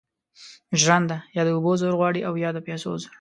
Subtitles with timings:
[0.81, 3.09] ژرنده یا د اوبو زور غواړي او یا د پیسو زور.